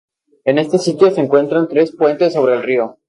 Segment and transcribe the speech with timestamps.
[0.45, 2.97] En este sitio se encuentran tres puentes sobre el río.